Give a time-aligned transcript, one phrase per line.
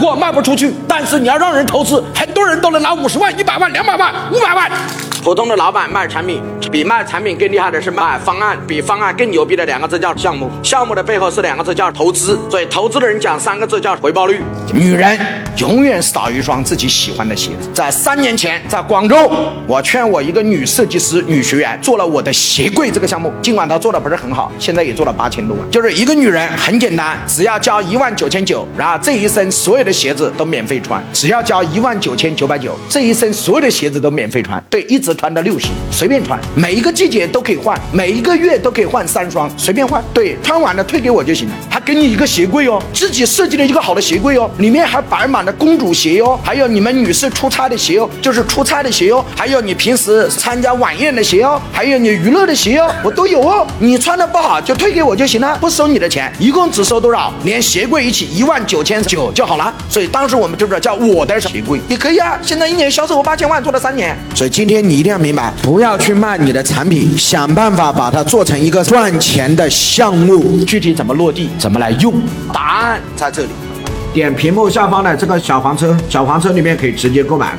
[0.00, 4.70] 货卖不出去，但是你要让人投资，很多人都能拿五十万、一百万、两百万、五百万。
[5.22, 12.38] 普通的老板卖产品，比卖产品更厉害的是卖方案，比方案更牛逼的两个字叫项目，项目的背后是两个字叫投资。
[12.48, 14.40] 所以投资的人讲三个字叫回报率。
[14.72, 15.18] 女人
[15.58, 17.68] 永远少一双自己喜欢的鞋子。
[17.74, 19.30] 在三年前，在广州，
[19.66, 25.70] 我劝我一个女设计师、女学员做了我的鞋柜这个项目，尽管她做的不是很好，现在也做了八千多万。
[25.70, 34.62] 就是一个女人很简单，只要交一万九千九，然后这一身所有的鞋子都免费穿，只要交一万九千九百九，这一身所有的鞋子都免费穿。
[34.70, 40.02] 对，一直穿到六十，随便穿，每一个季节都可以换，每一个月都可以换三双，随便换。
[40.12, 41.54] 对，穿完了退给我就行了。
[41.68, 53.66] 还给你一个鞋柜哦，自己设计了一个好的鞋柜哦，里面还摆满了公主鞋哦，还有你们女士出差的鞋哦，就是出差的鞋哦，还有你平时参加晚宴的鞋哦，还有你娱乐的鞋哦，我都有哦。
[53.78, 57.32] 你穿的不好就退给我就行了，不收你的钱，一共只收多少？
[57.44, 59.72] 连鞋柜一起一万九千九就好了。
[59.88, 62.38] 所以当时我们就是叫我的鞋柜，也可以啊。
[62.42, 64.16] 现在一年销售额八千万，做了三年。
[64.34, 70.62] 所以今天你一定要明白，不要去卖你的产品，想办法把它做成一个赚钱的项目。
[70.66, 72.12] 具体怎么落地，怎么来用，
[72.52, 73.48] 答案在这里。
[74.12, 77.56] 点屏幕下方的这个小黄车，小黄车里面可以直接购买。